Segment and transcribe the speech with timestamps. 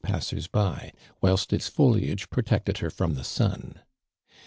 [0.03, 3.81] 'issers by, whilst its foliage pro tected her from the sun.